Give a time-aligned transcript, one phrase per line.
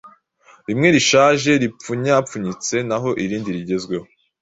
[0.67, 4.05] rimwe rishaje, ryipfunyapfunyitse naho irindi rigezweho.